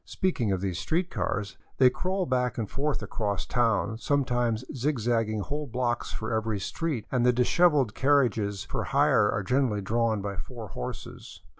Speaking 0.03 0.51
of 0.51 0.61
these 0.61 0.79
street 0.79 1.11
cars, 1.11 1.59
they 1.77 1.91
craw} 1.91 2.25
back 2.25 2.57
and 2.57 2.67
forth 2.67 3.03
across 3.03 3.45
town, 3.45 3.99
sometimes 3.99 4.65
zig 4.75 4.97
zagging 4.97 5.41
whole 5.41 5.67
blocks 5.67 6.11
for 6.11 6.33
every 6.33 6.59
street; 6.59 7.05
and 7.11 7.23
the 7.23 7.31
dishevelled 7.31 7.93
carriages 7.93 8.63
for 8.63 8.85
hire 8.85 9.29
are 9.31 9.43
generally 9.43 9.81
drawn 9.81 10.19
by 10.19 10.37
four 10.37 10.69
horses. 10.69 11.43